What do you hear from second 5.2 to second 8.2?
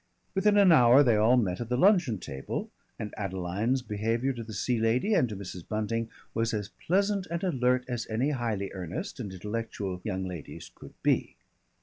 to Mrs. Bunting was as pleasant and alert as